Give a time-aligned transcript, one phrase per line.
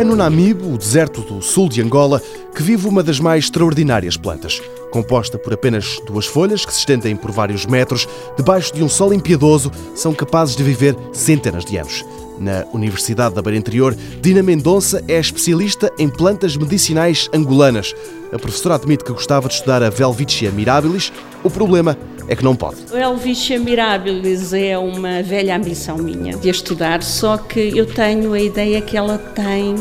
[0.00, 2.22] É no Namibe, o deserto do sul de Angola,
[2.56, 4.58] que vive uma das mais extraordinárias plantas.
[4.90, 9.12] Composta por apenas duas folhas que se estendem por vários metros, debaixo de um sol
[9.12, 12.02] impiedoso, são capazes de viver centenas de anos.
[12.40, 17.94] Na Universidade da Beira Interior, Dina Mendonça é especialista em plantas medicinais angolanas.
[18.32, 21.12] A professora admite que gostava de estudar a Velvicia mirabilis.
[21.44, 22.78] O problema é que não pode.
[22.94, 28.40] A Helvicia mirabilis é uma velha ambição minha de estudar, só que eu tenho a
[28.40, 29.74] ideia que ela tem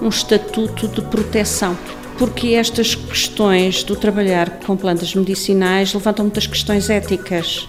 [0.00, 1.76] um estatuto de proteção.
[2.16, 7.68] Porque estas questões do trabalhar com plantas medicinais levantam muitas questões éticas.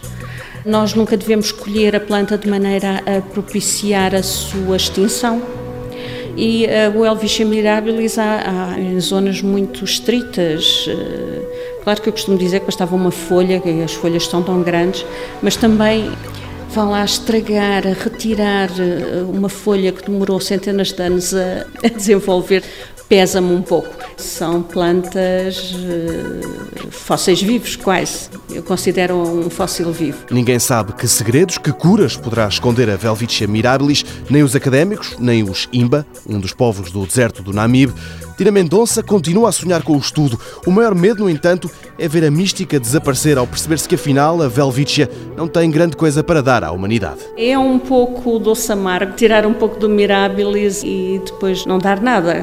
[0.66, 5.42] Nós nunca devemos escolher a planta de maneira a propiciar a sua extinção.
[6.38, 10.88] E uh, o Helvicia mirabilis há, há, em zonas muito estritas.
[10.88, 11.40] Uh,
[11.90, 15.06] Claro que eu costumo dizer que bastava uma folha, que as folhas são tão grandes,
[15.42, 16.12] mas também
[16.70, 21.88] vá lá estragar, a retirar eh, uma folha que demorou centenas de anos a, a
[21.88, 22.64] desenvolver,
[23.10, 23.90] pesa-me um pouco.
[24.16, 28.30] São plantas uh, fósseis vivos, quase.
[28.52, 30.20] Eu considero um fóssil vivo.
[30.30, 35.44] Ninguém sabe que segredos, que curas poderá esconder a Velvicia mirabilis, nem os académicos, nem
[35.44, 37.94] os Imba, um dos povos do deserto do Namibe.
[38.38, 40.40] Tira Mendonça continua a sonhar com o estudo.
[40.66, 44.48] O maior medo, no entanto, é ver a mística desaparecer ao perceber-se que afinal a
[44.48, 47.20] Velvicia não tem grande coisa para dar à humanidade.
[47.38, 52.34] É um pouco doce amargo, tirar um pouco do Mirabilis e depois não dar nada.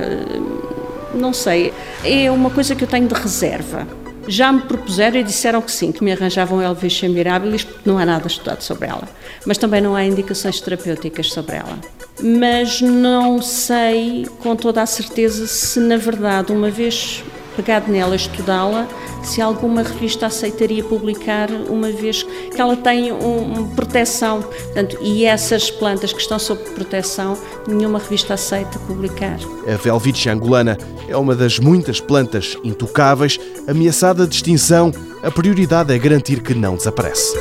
[1.14, 1.72] Não sei,
[2.04, 3.86] é uma coisa que eu tenho de reserva.
[4.28, 8.04] Já me propuseram e disseram que sim, que me arranjavam Helvetia mirabilis, porque não há
[8.04, 9.08] nada estudado sobre ela.
[9.46, 11.78] Mas também não há indicações terapêuticas sobre ela.
[12.20, 17.22] Mas não sei com toda a certeza se, na verdade, uma vez
[17.56, 18.86] pegado nela, estudá-la,
[19.22, 24.42] se alguma revista aceitaria publicar, uma vez que ela tem uma um, proteção.
[24.42, 29.38] Portanto, e essas plantas que estão sob proteção, nenhuma revista aceita publicar.
[29.66, 30.76] A Velvicia angolana
[31.08, 34.92] é uma das muitas plantas intocáveis, ameaçada de extinção.
[35.22, 37.36] A prioridade é garantir que não desaparece.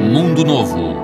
[0.00, 1.03] Mundo Novo,